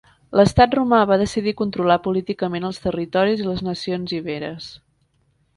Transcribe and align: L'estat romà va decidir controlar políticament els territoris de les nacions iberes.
L'estat 0.39 0.71
romà 0.77 1.01
va 1.11 1.17
decidir 1.23 1.53
controlar 1.59 1.99
políticament 2.07 2.67
els 2.71 2.83
territoris 2.87 3.45
de 3.45 3.49
les 3.53 3.63
nacions 3.71 4.19
iberes. 4.23 4.73